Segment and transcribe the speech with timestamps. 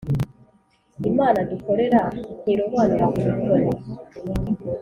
[1.09, 2.01] imana dukorera
[2.41, 3.69] ntirobanura ku butoni.